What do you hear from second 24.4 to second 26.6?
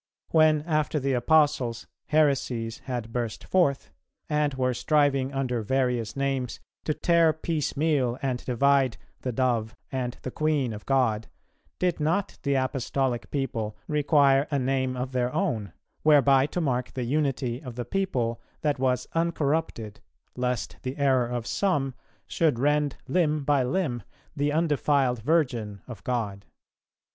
undefiled virgin' of God?